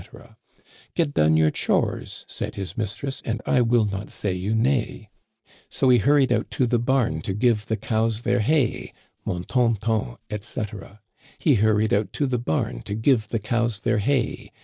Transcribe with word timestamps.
Get 0.95 1.13
done 1.13 1.37
your 1.37 1.51
chores,' 1.51 2.25
said 2.27 2.55
his 2.55 2.75
mistress, 2.75 3.21
* 3.23 3.23
and 3.23 3.39
I 3.45 3.61
will 3.61 3.85
not 3.85 4.09
say 4.09 4.33
you 4.33 4.55
nay': 4.55 5.11
So 5.69 5.89
he 5.89 5.99
hurried 5.99 6.31
out 6.33 6.49
to 6.57 6.65
the 6.65 6.79
bam 6.79 7.21
to 7.21 7.33
give 7.35 7.67
the 7.67 7.77
cows 7.77 8.23
their 8.23 8.39
hay: 8.39 8.93
Mon 9.25 9.43
ton 9.43 9.75
ton, 9.75 10.17
etc." 10.31 11.01
He 11.37 11.53
hurried 11.53 11.93
out 11.93 12.11
to 12.13 12.25
the 12.25 12.39
bam 12.39 12.81
to 12.81 12.95
give 12.95 13.27
the 13.27 13.37
cows 13.37 13.81
their 13.81 13.99
hay. 13.99 14.51